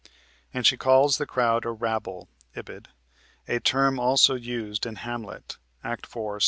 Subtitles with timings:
[0.51, 2.87] And she calls the crowd a "rabble" (Ib.),
[3.47, 6.39] a term also used in "Hamlet" (Act 4, Sc.